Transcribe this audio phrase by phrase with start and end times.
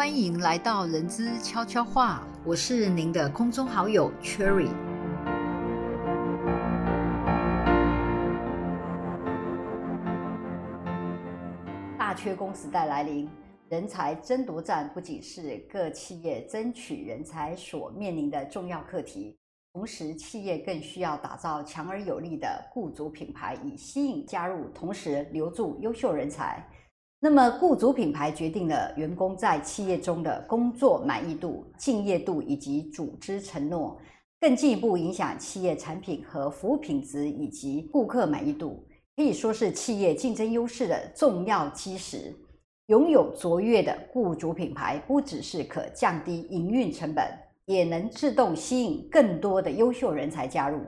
[0.00, 4.70] 欢迎来到人资悄悄话，我是您的空中好友 Cherry。
[11.98, 13.28] 大缺工时代来临，
[13.68, 19.36] 人才争夺战不仅是各企业争取人才所面临的重要课题，
[19.74, 26.66] 同时企业更需要打造强而有力的雇主品牌，以吸引加入，同时留住优秀人才。
[27.22, 34.00] 那么，雇主品牌决定了员工在企业中的工作满意度、敬业度以及组织承诺，
[34.40, 38.82] 更进一步影响企业产品和服务品质以及顾客满意度，
[39.16, 42.34] 可以说是企业竞争优势的重要基石。
[42.86, 47.22] 拥有卓越的雇主品牌，不只是可降低营运成本，
[47.66, 50.80] 也能自动吸引更多的优秀人才加入。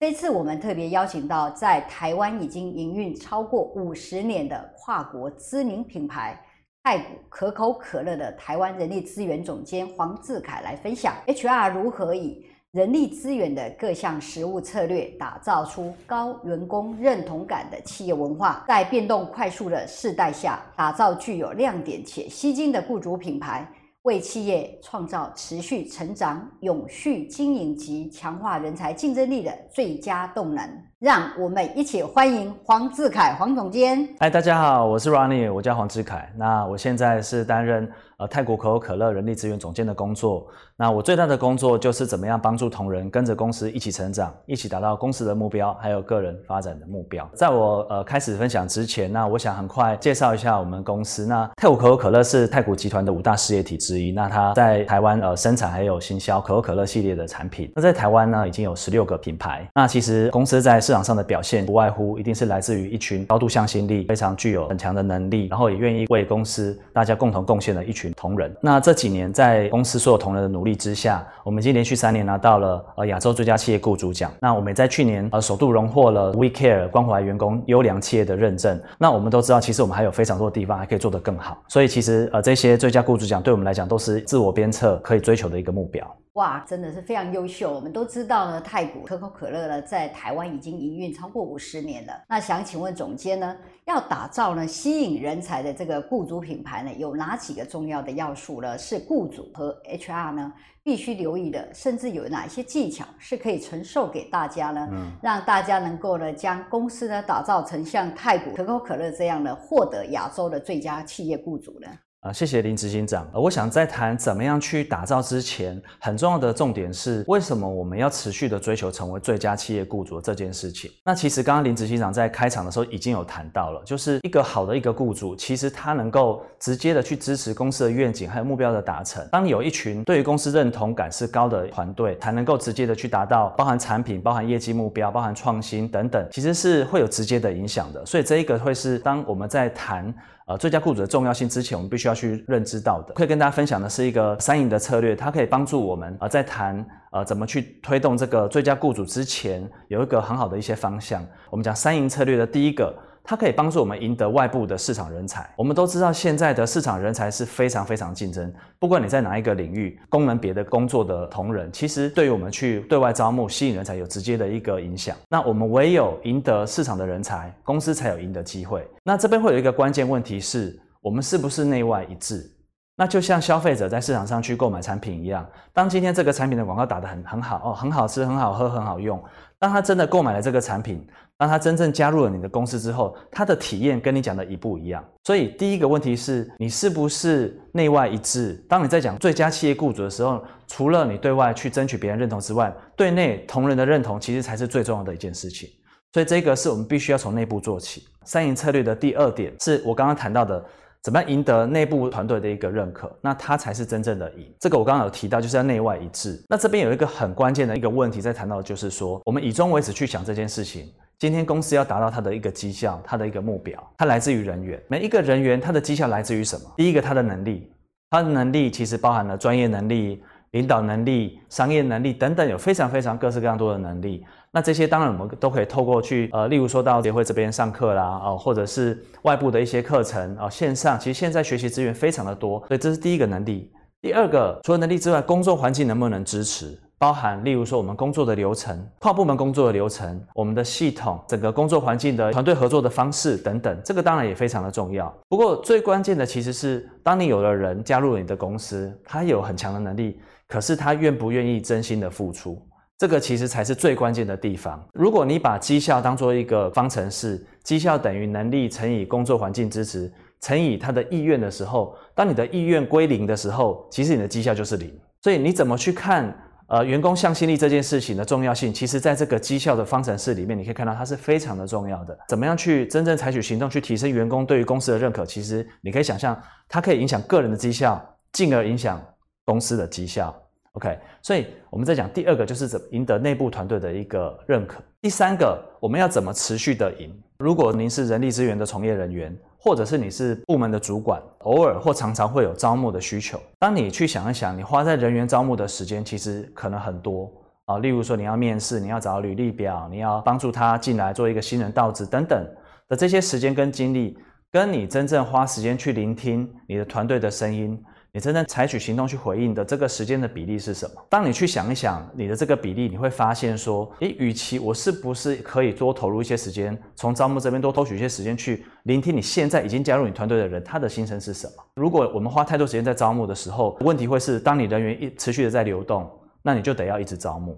[0.00, 6.40] 这次我们特别邀请到在台湾已经营运超过五十年的跨国知名品牌
[6.84, 23.68] 太古可口可乐的台湾人力资源总监黄志凯来分享 HR 如何以人力资源的各项实务策略，打造出高员工认同感的企业文化，在变动快速的世代下，打造具有亮点且吸睛的雇主品牌。
[24.02, 34.08] 为企业创造持续成长、永续经营及强化人才竞争力的最佳动能，让我们一起欢迎黄志凯黄总监。
[34.18, 36.28] 嗨，大家好，我是 Ronnie，我叫黄志凯。
[36.36, 40.48] 那我现在是担任呃泰国可口可乐人力资源总监的工作。
[40.76, 47.28] 那我最大的工作就是怎么样帮助同仁跟着公司一起成长，一起达到公司的目标，还有个人发展的目标。
[47.32, 51.24] 在我呃开始分享之前，那我想很快介绍一下我们公司。
[51.26, 54.10] 那泰国可口可乐是泰国集团的五大事业体之一。
[54.10, 57.70] 那它在台湾呃生产还有行销可口可乐系列的产品。
[57.76, 59.64] 那在台湾呢已经有十六个品牌。
[59.76, 68.50] 那其实公司在市场上的表现不外乎一定是来自于一群高度向心力、非常具有很强的能力，然后也愿意为公司大家共同贡献的一群同仁。
[68.62, 70.78] 那这几年在公司所有同仁的努力。
[70.78, 74.30] 之下，我们已经连续三年拿到了呃亚洲最佳企业雇主奖。
[74.40, 78.80] 那我们也在去年呃首度荣获了 We Care 关怀员工优良企业的认证。
[78.96, 81.60] 那我们都知道，其实我们还有非常多的地方还可以做得更好。
[81.66, 86.06] 所以其实呃这些最佳雇主奖对我们来讲都是自我鞭策可以追求的一个目标。
[86.38, 87.74] 哇，真的是非常优秀。
[87.74, 92.12] 我们都知道呢，太古可口可乐呢在台湾已经营运超过五十年了。
[92.28, 93.56] 那想请问总监呢，
[93.86, 98.78] 要打造呢吸引人才的这个雇主品牌呢，有哪几个重要的要素呢？
[98.78, 100.52] 是雇主和 HR 呢
[100.84, 104.88] 必须留意的，甚至有哪一些技巧是可以传授给大家呢？
[104.92, 111.88] 嗯，让大家能够呢将公司呢打造成像太古可口可乐这样的获得亚洲的最佳企业雇主呢？
[112.20, 113.30] 啊，谢谢林执行长。
[113.32, 120.90] 我想在谈怎么样去打造之前，很重要的重点是为什么我们要持续的追求成为最佳企业雇主这件事情。
[121.04, 129.24] 那其实刚刚林执行长在开场的时候已经有谈到了，就是一个好的一个雇主，其实他能够直接的去支持公司的愿景还有目标的达成。
[129.30, 138.04] 当有一群对于公司认同感是高的团队，才能够直接的去达到包含产品、包含业绩目标、包含创新等等，其实是会有直接的影响的。
[138.04, 140.12] 所以这一个会是当我们在谈。
[140.48, 143.12] 呃，最佳雇主的重要性之前，我们必须要去认知到的。
[143.12, 146.82] 可以跟大家分享的是一个三赢的策略，它可以帮助我们呃在谈
[147.12, 151.22] 呃怎么去推动这个最佳雇主之前，有一个很好的一些方向。
[151.50, 152.94] 我们讲三赢策略的第一个。
[153.28, 155.46] 它可以帮助我们赢得外部的市场人才。
[155.54, 158.50] 我们都知道，现在的市场人才是非常非常竞争。
[158.78, 165.14] 不管你在哪一个领域，功能别的工作的同仁，其实对于我们去对外招募、吸引人才有直接的一个影响。
[165.28, 168.88] 那我们唯有赢得市场的人才，公司才有赢的机会。
[169.04, 172.50] 那这边会有一个关键问题是，我们是不是内外一致？
[172.96, 179.22] 那就像消费者在市场上去购买产品一样，当今天这个产品的广告打得很很好哦，很好吃、很好喝、很好用。
[179.60, 181.04] 当他真的购买了这个产品，
[181.36, 185.04] 当他真正加入了你的公司之后，他的体验跟你讲的一不一样。
[185.24, 188.54] 所以第一个问题是你是不是内外一致？
[188.68, 195.68] 当你在讲最佳企业雇主的时候，除了你对外去争取别人认同之外，对内同仁的认同其实才是最重要的一件事情。
[196.12, 198.04] 所以这个是我们必须要从内部做起。
[198.24, 200.64] 三赢策略的第二点是我刚刚谈到的。
[201.02, 203.10] 怎么样赢得内部团队的一个认可？
[203.20, 204.52] 那他才是真正的赢。
[204.58, 206.42] 这个我刚刚有提到，就是要内外一致。
[206.48, 210.92] 那这边有一个很关键的一个问题在谈到，就是说我们以终为始去想这件事情。
[211.18, 214.80] 今天公司要达到它的一个绩效，它的一个目标，它来自于人员。
[214.88, 216.70] 每一个人员他的绩效来自于什么？
[216.76, 217.72] 第一个，他的能力。
[218.10, 220.22] 他的能力其实包含了专业能力。
[220.52, 224.24] 领导能力、商业能力等等，有非常非常各式各样多的能力。
[224.50, 232.58] 那这些当然我们都可以透过去呃，例如说到协会这边上课啦，哦，或者是外部的一些课程啊，线上其实现在学习资源非常的多。
[232.66, 233.70] 所以这是第一个能力。
[234.00, 236.78] 第二个，除了能力之外，工作环境能不能支持？
[236.98, 245.12] 包含例如说我们工作的流程、跨部门工作的流程、我们的系统、整个工作环境的团队合作的方式等等，这个当然也非常的重要。
[245.28, 252.60] 不过最关键的其实是，当你有了人加入了你的公司，他有很强的能力，可是他愿不愿意真心的付出，
[252.98, 254.84] 这个其实才是最关键的地方。
[254.92, 264.92] 如果你把绩效当做一个方程式，绩效等于能力乘以工作环境支持乘以他的意愿的时候，当你的意愿归零的时候，其实你的绩效就是零。
[265.22, 266.36] 所以你怎么去看？
[266.68, 272.16] 呃，员工向心力这件事情的重要性，其实在这个绩效的方程式里面，你可以看到它是非常的重要的。
[272.28, 275.24] 怎么样去真正采取行动去提升员工对于公司的认可？
[275.24, 276.38] 其实你可以想象，
[276.68, 277.98] 它可以影响个人的绩效，
[278.32, 279.02] 进而影响
[279.46, 280.34] 公司的绩效。
[280.72, 284.80] OK，所以我们在讲第二个就是怎么赢得内部团队的一个认可。
[285.00, 287.10] 第三个，我们要怎么持续的赢？
[287.38, 289.36] 如果您是人力资源的从业人员。
[289.60, 293.42] 或者是你是部门的主管，偶尔或常常会有招募的需求。
[293.58, 297.28] 当你去想一想，你花在人员招募的时间其实可能很多
[297.64, 297.78] 啊。
[297.78, 302.46] 例如说，你要面试，你要找履历表，你要帮助他进来做一个新人到职等等
[302.88, 304.16] 的这些时间跟精力，
[304.52, 307.76] 跟你真正花时间去聆听你的团队的声音。
[308.12, 311.06] 你真正采取行动去回应的这个时间的比例是什么？
[311.10, 321.52] 当你去想一想你的这个比例，你会发现说，诶，与其我是不是可以多投入一些时间，从招募这边多偷取一些时间去聆听你现在已经加入你团队的人他的心声是什么？
[321.74, 326.10] 如果我们花太多时间在招募的时候，问题会是当你人员一持续的在流动，
[326.42, 327.56] 那你就得要一直招募。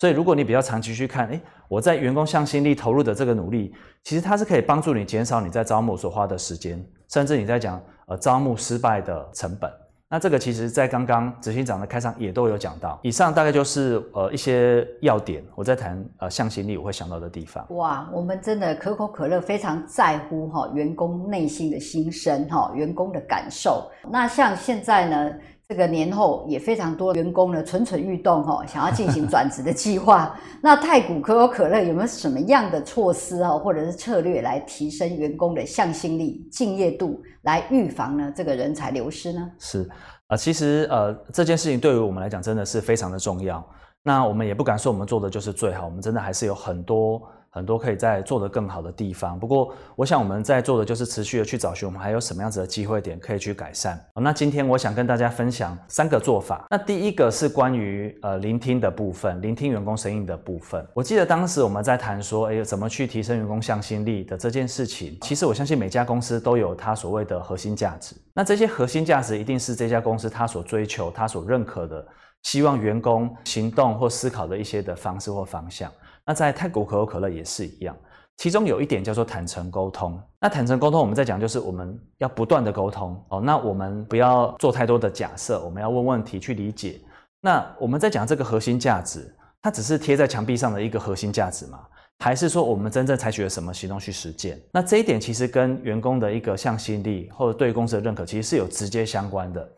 [0.00, 3.72] 所以如果你比较长期去看，诶，我在员工向心力投入的这个努力，
[4.02, 9.70] 其实它是可以帮助你减少你在招募所花的时间，甚至你在讲呃招募失败的成本。
[10.12, 13.00] 那这个其实，在刚刚执行长的开场也都有讲到。
[13.02, 17.64] 以上大概就是呃一些要点，我在谈呃向心力我会想到的地方。
[17.70, 23.90] 哇，我们真的可口可乐非常在乎哈员工内心的心声哈，员工的感受。
[24.10, 25.32] 那像现在呢？
[25.72, 30.38] 这个年后也非常多员工呢蠢蠢欲动哈，想要进行转职的计划。
[30.60, 39.50] 那太古可口可乐有没有什么样的措施哦，或者是策略来提升员工的向心力、敬业度，来预防呢这个人才流失呢？
[39.58, 39.88] 是
[40.26, 43.66] 啊，其实呃这件事情对于我们来讲真的是非常的重要。
[44.02, 47.22] 那我们也不敢说我们做的就是最好，我们真的还是有很多。
[47.54, 54.02] 很多可以在做得更好的地方，不过我想我们在做的就是持续的去找寻我们还有什么样子的机会点可以去改善。
[54.14, 56.66] 那今天我想跟大家分享三个做法。
[56.70, 60.82] 那第一个是关于呃聆听的部分，聆听员工声音的部分。
[60.94, 65.18] 我记得当时我们在谈说，哎，怎么去提升员工向心力的这件事情。
[65.20, 68.16] 其实我相信每家公司都有它所谓的核心价值。
[68.32, 72.06] 那这些核心价值一定是这家公司它所追求、它所认可的，
[72.42, 75.90] 希望员工行动或思考的一些的方式或方向。
[76.24, 77.96] 那在泰国可口可乐也是一样，
[78.36, 80.20] 其中有一点叫做坦诚沟通。
[80.40, 83.40] 那坦诚沟通，我们在讲就是我们要不断的沟通哦。
[83.40, 87.00] 那我们不要做太多的假设，我们要问问题去理解。
[87.40, 91.80] 那我们在讲这个核心价值，它只是贴在墙壁上的一个核心价值吗？
[92.20, 94.60] 还是说我们真正采取了什么行动去实践？
[94.72, 99.68] 那这一点其实跟员工的一个向心力或者对公司的认可，其实是有直接相关的。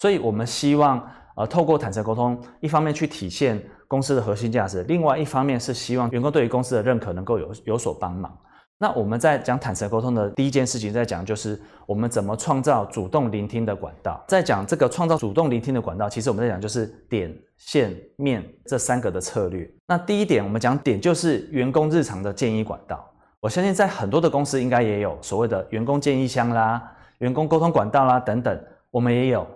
[0.00, 1.02] 所以我们希望
[1.34, 3.62] 而透过坦诚沟通，一方面去体现。
[3.86, 8.36] 公司的核心价值，另外一方面是希望员工对于公司的认可能够有有所帮忙。
[8.78, 14.24] 那我们在讲坦诚沟通的第一件事情，在讲就是我们怎么创造主动聆听的管道。
[14.26, 19.70] 在讲这个创造主动聆听的管道，其实我们在讲就是点、线、面这三个的策略。
[19.86, 23.08] 那第一点，我们讲点就是员工日常的建议管道。
[23.38, 26.82] 我相信在很多的公司应该也有所谓的员工建议箱啦、
[27.18, 29.46] 员工沟通管道啦等等，我们也有。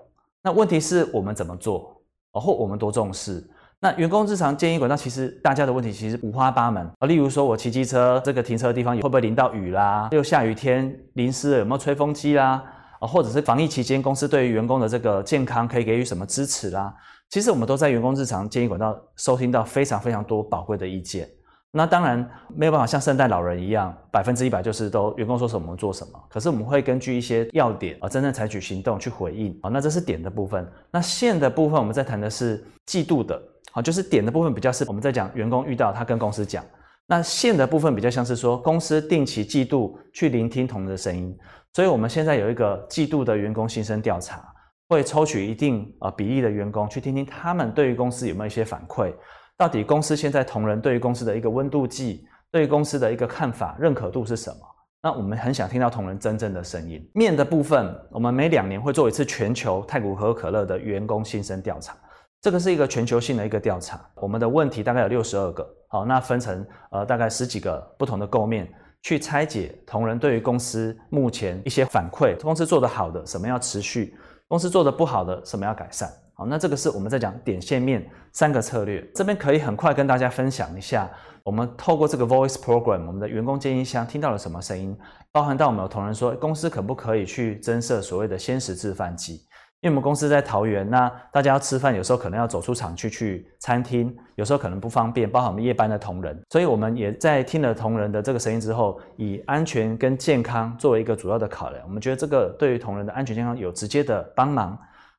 [0.49, 2.00] 那问题是我们怎么做，
[2.33, 3.47] 或我们多重视？
[3.81, 7.07] 那员工日常建议管道，其实大家的问题其实五花八门啊。
[7.07, 10.09] 例如说，我骑机车这个停车的地方会不会淋到雨啦？
[10.11, 12.64] 又下雨天淋湿了有没有吹风机啦？
[12.99, 16.95] 啊，或者是防疫期间公司对于员工的这个健康可以给予什么支持啦？
[17.28, 21.28] 其实我们都在员工日常建议管道收听到非常非常多宝贵的意见。
[21.71, 26.13] 那当然没有办法像圣诞老人一样百分之一百就是都员工说什么我们做什么。
[26.31, 29.69] 可是我们会根据一些要点啊，真正采取行动去回应啊。
[29.69, 30.67] 那这是点的部分。
[30.91, 33.41] 那线的部分，我们在谈的是季度的。
[33.71, 36.65] 好，就是点的部分比较是我们在讲员工遇到他跟公司讲，
[37.07, 41.37] 那线的部分比较像是说公司定期季度去聆听同事的声音，
[41.75, 44.43] 所以我们现在有一个季度的员工心声调查，
[44.89, 49.13] 会抽取一定呃比例的员工去听听他们对于公司有没有一些反馈，
[49.59, 54.59] 到底公司现在同仁对于公司的一个温度计，对于公司的一个看法认可度是什么？
[55.03, 57.05] 那我们很想听到同仁真正的声音。
[57.12, 61.97] 面的部分，我们每两年会做一次全球太古可口可乐的员工心声调查。
[62.41, 68.73] 这个是一个全球性的一个调查，我们的问题大概有六十二个，好，那分成呃大概十几个不同的构面
[69.03, 81.11] 去拆解同仁对于公司目前一些反馈，公司做得好的什么要持续，公司做得不好的什么要改善，好，那这个是我们在讲点线面三个策略，这边可以很快跟大家分享一下，
[81.42, 84.97] 我们透过这个 Voice Program，我们的员工建议箱听到了什么声音，
[85.33, 89.45] 包含到我们有同仁说，公司可不可以去增设所谓的鲜食制饭机？
[89.80, 104.78] 因为我们公司在桃园，那大家要吃饭，有时候可能要走出厂区去餐厅，有时候可能不方便，包含我们夜班的同仁，所以我们也在听了同仁的这个声音之后，以安全跟健康作为一个主要的考量，我们觉得这个对于同仁的安全健康有直接的帮忙，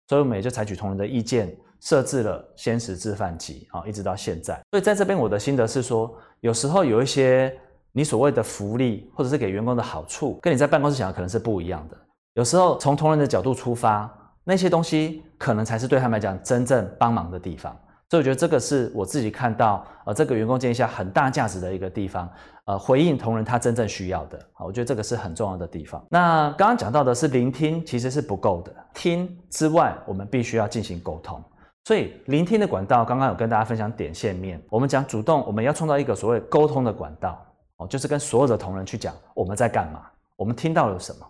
[0.09, 4.59] 所以我们也就采取同仁的意见，设置了先食制饭机啊，一直到现在。
[4.71, 7.57] 所以在这边我的心得是说，有时候有一些
[7.93, 11.97] 你所谓的福利或者是给员工的好处，跟你在办公室想的可能是不一样的。
[12.33, 14.13] 有时候从同仁的角度出发。
[14.45, 17.77] 那些东西可能才是对他们来讲真正帮忙的地方，
[18.09, 22.27] 所以我觉得这个是我自己看到呃这个员工建议下很大价值的一个地方，
[22.65, 26.03] 呃回应同仁他真正需要的，好，我觉得这个是很重要的地方。
[26.09, 31.39] 那刚刚讲到的是聆听其实是不够的，听之外我们必须要进行沟通，
[31.83, 37.39] 所以聆听的管道刚刚有跟大家分享点线面，我们讲主动我们要创造一个所谓沟通的管道，
[37.77, 40.01] 哦，就是跟所有的同仁去讲我们在干嘛，
[40.35, 41.27] 我们听到了什么，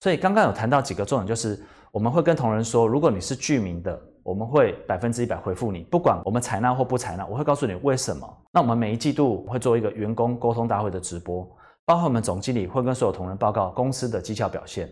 [0.00, 1.62] 所以刚刚有谈到几个重点就是。
[1.92, 8.26] 我们会跟同仁说，如果你是居民的，我们会百分之一百回复你，不管我们采纳或不采纳，我会告诉你为什么。
[8.50, 11.46] 那我们每一季度会做一个员工沟通大会的直播，
[11.84, 14.88] 包括我们总经理会跟所有同仁报告公司的绩效表现，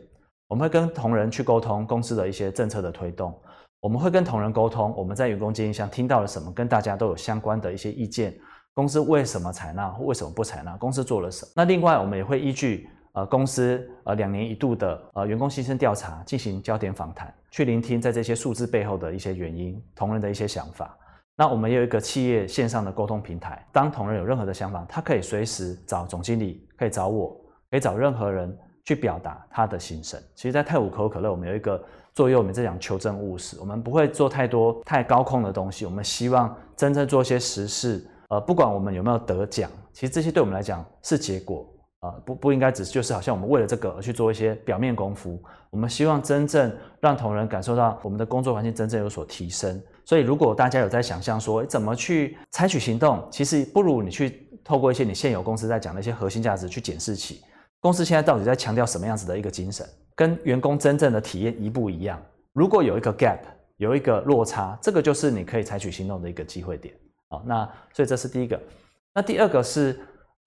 [0.47, 3.35] 我们会跟同仁去沟通公司的一些政策的推动，
[3.80, 8.35] 我们会跟同仁沟通我们在员工建议箱听到了什么，跟大家都有相关的一些意见，
[8.75, 11.52] 公司为什么采纳或为什么不采纳，公司做了什么。
[11.57, 12.87] 那另外我们也会依据。
[13.12, 20.97] 呃，公司呃两年一度的呃员工牺牲调查进行焦点访谈，去聆听在这些数字背后的一些原因，同仁的一些想法。
[21.37, 27.35] 那我们也有一个企业线上的沟通平台，当同仁有任何的想法，他可以随时找总经理，可以找我，
[27.71, 30.21] 可以找任何人去表达他的心声。
[30.35, 38.07] 其实，在泰晤可口可乐，我们有一个作业，我们在讲求真务实，我们不会做太多太高空的东西，我们希望真正做一些实事。
[38.29, 41.67] 呃，不管我们有没有得奖，其实这些对我们来讲是结果。
[42.00, 45.38] 啊，不不应该只是就是好像我们为了这个而去做一些表面功夫。
[45.69, 49.80] 我们希望真正让同仁感受到我们的工作环境真正有所提升。
[50.07, 57.42] 所以，如果大家有在想象说怎么去采取行动，其实不如你去透过一些你现有公司在讲的一些核心价值去检视起
[57.80, 62.21] 公司现在到底在强调什么样子的一个精神，跟员工真正的体验一不一样。
[62.54, 63.40] 如果有一个 gap，
[63.76, 66.95] 有一个落差，这个就是你可以采取行动的一个机会点。
[67.28, 68.59] 好，那所以这是第一个。
[69.14, 70.00] 那第二个是。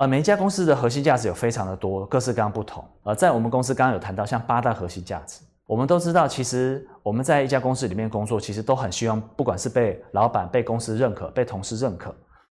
[0.03, 2.83] 呃，每一家公司的核心价值有非常的多，各式各样不同。
[3.03, 12.13] 呃，在我们公司刚刚有谈到，像八大核心价值，我们都知道，其实我们在一家公司里面工作，其实都很希望，不管是被老板、被公司认可、被同事认可，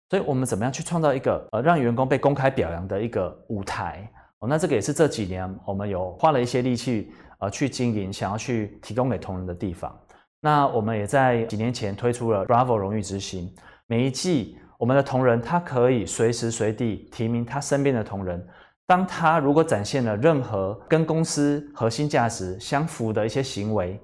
[0.09, 4.11] 所以我们怎么样去创造一个呃让员工被公开表扬的一个舞台？
[4.39, 9.95] 哦，那这个也是这几年我们有花了一些力气呃去经营，想要去提供给同仁的地方。
[10.41, 13.53] 那我们也在几年前推出了 Bravo 荣誉之星，
[13.85, 14.57] 每一季。
[14.77, 18.45] 我们的同仁，他可以随时随地提名他身边的同仁。
[18.87, 23.99] 当他如果展现了任何跟公司核心价值相符的一些行为，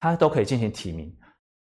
[0.00, 1.14] 他都可以进行提名。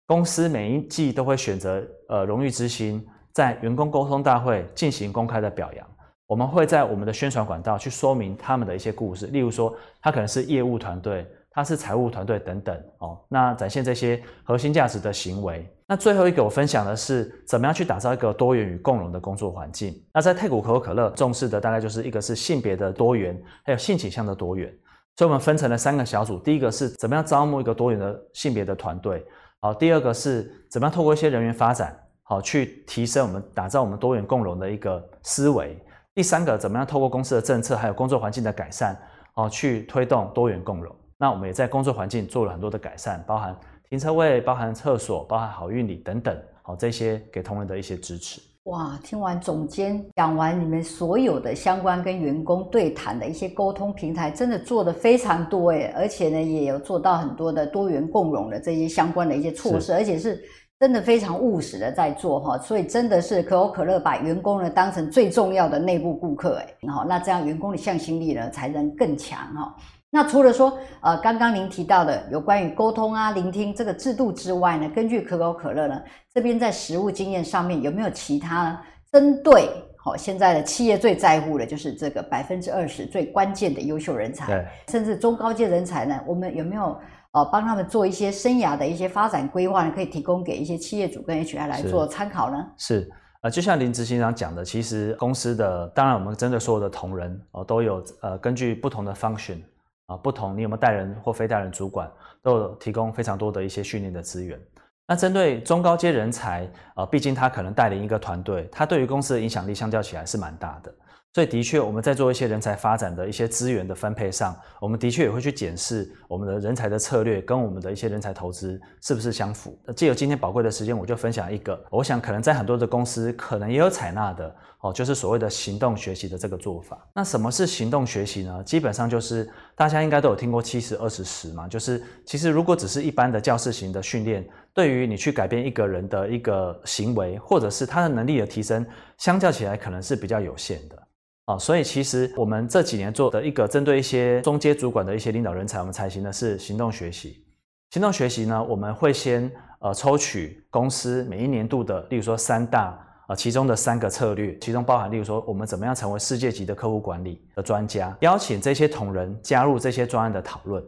[0.08, 5.88] 公司每一季都会选择呃荣誉之星，在员工沟通大会进行公开的表扬。
[6.26, 11.28] 我们会在我们的宣传管道去说明他们的一些故事，例如说他可能是业务团队。
[11.56, 15.72] 他是财务团队等等哦，那展现这些核心价值的行为。
[15.94, 19.94] 那最后一个我分享的是，怎么样去打造一个多元与共荣的工作环境。
[20.12, 24.76] 那在太古可口可乐重视的大概就是一个是性别的多元，还有性倾向的多元。
[25.16, 29.24] 所以我们分成了三个小组，第一个是怎么样招募一个多元的性别的团队，
[29.60, 35.78] 好，第二个是怎么样透过一些人员发展，好去提升我们打造我们多元共荣的一个思维。
[36.16, 38.98] 第三个怎么样透过公司的政策还有工作环境的改善，
[39.36, 40.92] 哦，去推动多元共荣。
[41.20, 43.56] 那我们也在工作环境做了很多的改善，包含
[43.94, 48.42] 停车位、包含厕所、包含好运礼等等，好这些给同仁的一些支持。
[48.64, 60.44] 哇，听完总监讲完你们所有的相关跟员工对谈的一些沟通平台，真的做的非常多诶，而且呢也有做到很多的多元共融的这些相关的一些措施，而且是
[60.80, 69.76] 真的非常务实的在做哈，所以真的是可口可乐把员工呢当成最重要的内部顾客诶，好，那这样员工的向心力呢才能更强哈。
[70.16, 76.00] 那除了说，呃，刚刚您提到的有关于沟通啊、聆听这个制度之外呢，根据可口可乐呢
[76.32, 78.80] 这边在实务经验上面有没有其他
[79.12, 79.68] 针对
[79.98, 86.20] 好现在的企业最在乎的就是这个百分之二十最关键的优秀人才，甚至中高阶人才呢？
[86.28, 86.96] 我们有没有
[87.32, 89.92] 呃帮他们做一些生涯的一些发展规划呢？
[89.96, 92.64] 可以提供给一些企业主跟 HR 来做参考呢？
[92.78, 93.10] 是，
[93.42, 99.58] 呃，就像林执行长讲的，其实公司的当然我们针对所有的同仁哦都有呃根据不同的 function。
[100.08, 104.60] 啊，不同，你有没有带人或非带人主管，都有提供非常多的一些训练的资源。
[105.08, 110.94] 那针对中高阶人才，呃，毕竟他可能带领一个团队，他对于公司的影响力相较起来是蛮大的。
[111.34, 119.76] 所以的确，我们在做一些人才发展的一些资源的分配上，我们的确也会去检视我们的人才的策略跟我们的一些人才投资是不是相符。
[119.84, 127.04] 那借由今天宝贵的时间，我就分享一个，我想可能在很多的公司可能也有采纳的哦，就是所谓的行动学习的这个做法。
[127.16, 128.64] 那什么是行动学习呢？
[128.64, 138.86] 基本上就是大家应该都有听过七十二十十嘛，就是其实如果只是一般的教室型的训练，对于你去改变一个人的一个行为，或者是他的能力的提升，
[139.18, 141.03] 相较起来可能是比较有限的。
[141.46, 147.46] 啊，所以其实我们这几年做的一个针对一些中阶主管的一些领导人才，我们采行的是行动学习。
[147.92, 152.98] 行动学习呢，我们会先呃抽取公司每一年度的，例如说三大
[153.28, 160.82] 呃其中的三个策略，其中包含例如说我们怎么样成为世界级的客户管理的专家，邀请这些同仁加入这些专案的讨论。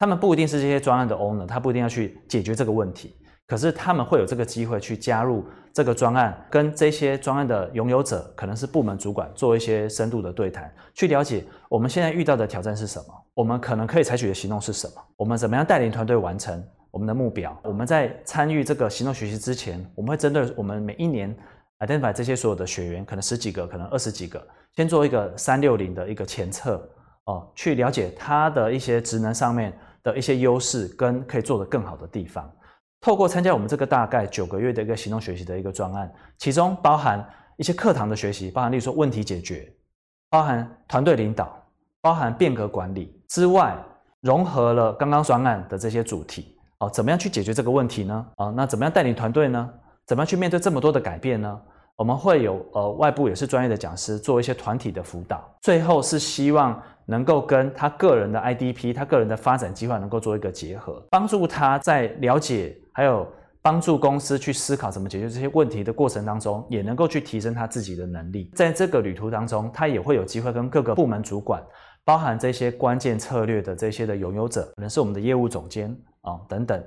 [0.00, 3.14] 他们不一定是这些专案的 owner，他不一定要去解决这个问题。
[3.50, 17.60] 可是他们会有这个机会去加入这个专案，跟这些专案的拥有者，可能是部门主管，做一些深度的对谈，去了解我们现在遇到的挑战是什么，我们可能可以采取的行动是什么，我们怎么样带领团队完成我们的目标。
[17.64, 21.36] 我们在参与这个行动学习之前，我们会针对我们每一年
[21.80, 24.40] identify 这些所有的学员，可能十几个，可能二十几个，
[24.76, 26.88] 先做一个三六零的一个前测
[27.24, 32.48] 哦，去了解他的一些职能上面的一些优势跟可以做得更好的地方。
[33.00, 37.26] 透过参加我们这个大概九个月的一个行动学习的一个专案，其中包含
[37.56, 39.72] 一些课堂的学习，包含例如说问题解决，
[40.28, 41.60] 包含团队领导，
[42.02, 43.76] 包含变革管理之外，
[44.20, 46.56] 融合了刚刚专案的这些主题。
[46.78, 48.26] 哦，怎么样去解决这个问题呢？
[48.36, 49.70] 啊，那怎么样带领团队呢？
[50.06, 51.60] 怎么样去面对这么多的改变呢？
[52.00, 63.30] 我们会有呃外部也是专业的讲师做一些团体的辅导，最后是希望能够跟他个人的 IDP，他个人的发展计划能够做一个结合，帮助他在了解还有
[63.60, 68.50] 帮助公司去思考怎么解决这些问题的过程当中，也能够去提升他自己的能力。
[68.54, 71.62] 在这个旅途当中，他也会有机会跟各个部门主管，
[72.02, 76.82] 包含这些关键策略的这些的拥有者，可能是我们的业务总监啊等等。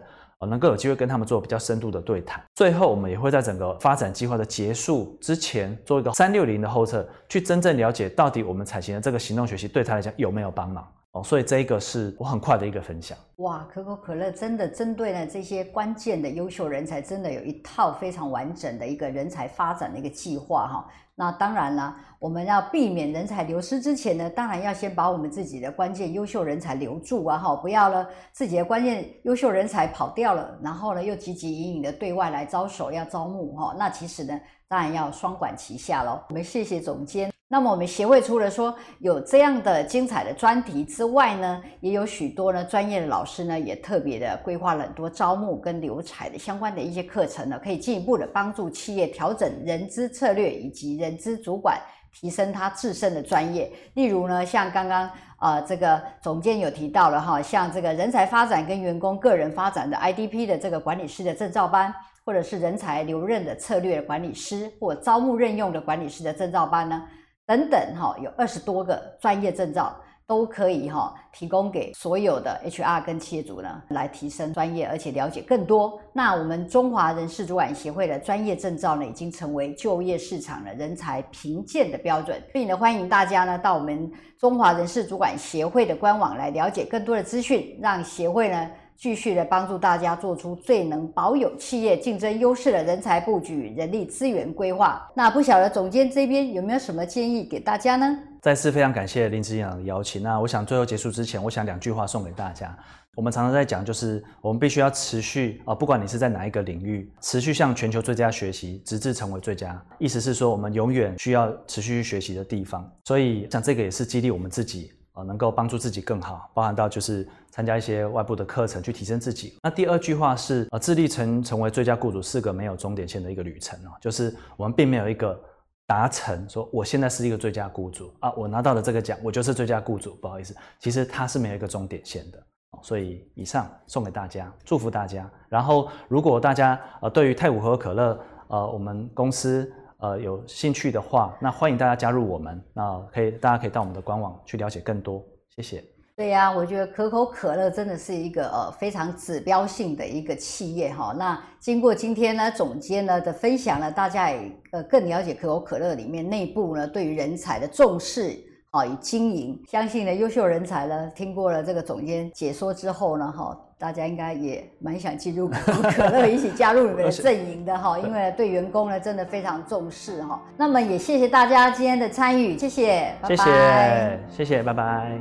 [0.45, 11.23] 能够有机会跟他们做比较深度的对谈，最后我们也会在整个发展计划的结束之前做一个三六零的后测，去真正了解到底我们采行的这个行动学习对他来讲有没有帮忙哦。
[11.23, 13.17] 所以这一个是我很快的一个分享。
[13.37, 20.89] 哇，可口可乐真的针对呢这些关键的优秀人才，真的有一套非常完整的一个人才发展的一个计划哈。
[21.15, 27.37] 那当然了，我们要避免人才流失之前呢，当然要先把我们自己的关键优秀人才留住啊！
[27.37, 36.19] 哈，不要了自己的关键优秀人才跑掉了，然后呢又汲汲营营的对外来招手要招募哈，那其实呢，当然要双管齐下喽。
[36.29, 37.31] 我们谢谢总监。
[37.53, 51.79] 那么我们协会除了说有这样的精彩的专题之外呢，也有许多呢专业的老师呢，也特别的规划了很多招募跟留才的相关的一些课程呢，可以进一步的帮助企业调整人资策略以及人资主管
[52.11, 53.71] 提升他自身的专业。
[53.93, 61.93] 例如呢，像刚刚呃这个总监有提到了哈，像这个人才发展跟员工个人发展的 IDP 的这个管理师的证照班，
[62.25, 67.03] 或者是人才留任的策略管理师或招募任用的管理师的证照班呢。
[67.45, 69.93] 等等哈，有二十多个专业证照
[70.25, 75.99] 都可以哈，提供给所有的 HR 跟企业主呢，来提升专业，而且了解更多。
[76.13, 82.41] 那我们中华人事主管协会的专业证照呢，已经成为就业市场的人才评鉴的标准。
[82.53, 88.71] 所以呢，欢迎大家呢到我们中华人事主管协会的官网来了解更多的资讯，让协会呢。
[88.97, 95.05] 继续的帮助大家做出最能保有企业竞争优势的人才布局、人力资源规划。
[95.15, 98.17] 那不晓得总监这边有没有什么建议给大家呢？
[98.41, 100.21] 再次非常感谢林志长的邀请。
[100.21, 102.77] 那我想最后结束之前，我想两句话送给大家。
[103.15, 109.79] 我们常常在讲，就是我们必须要持续啊，不管你是在哪一个领域，持续向全球最佳学习，直至成为最佳。
[109.99, 112.91] 意思是说，我们永远需要持续去学习的地方。
[113.05, 114.91] 所以，像这个也是激励我们自己。
[115.13, 119.57] 啊，能够帮助自己更好，包含到就是参加一些外部的课程去提升自己。
[119.61, 125.39] 那第二句话是，呃，自立成成为最佳雇主是个没有终点线的一个旅程哦，就是我们并没有一个
[125.85, 130.15] 达成说我现在是一个最佳雇主啊，我拿到了这个奖，我就是最佳雇主。
[130.15, 132.43] 不好意思，其实它是没有一个终点线的
[132.81, 135.29] 所以以上送给大家，祝福大家。
[135.47, 139.71] 然后如果大家呃对于泰晤可口可乐呃我们公司。
[140.03, 142.61] 呃，有兴趣的话，那欢迎大家加入我们。
[142.73, 145.23] 那可以，大家可以到我们的官网去了解更多。
[145.55, 145.81] 谢谢。
[146.17, 151.15] 对呀，我觉得可口可乐真的是一个呃非常指标性的一个企业哈。
[151.17, 158.37] 那经过今天呢总监呢的分享呢，大家也呃更了解可口可乐里面内部呢对于人才的重视。
[158.73, 159.59] 啊与经营。
[159.67, 170.41] 相信呢，优秀人才呢，听过了这个总监解说之后呢，哈，大家应该也蛮想进入可口可乐一起加入你们的阵营的哈，因为对员工呢真的非常重视哈。
[170.57, 175.19] 那么也谢谢大家今天的参与，谢谢，谢谢，谢谢，拜拜。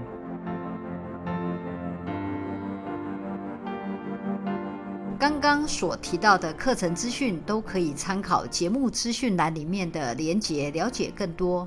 [5.19, 11.65] 刚刚所提到的课程资讯都可以参考节目资讯栏里面的连结，了解更多。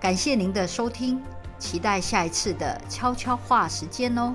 [0.00, 1.20] 感谢您的收听，
[1.58, 4.34] 期待下一次的悄悄话时间哦。